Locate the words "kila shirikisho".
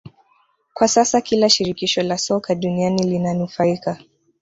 1.21-2.03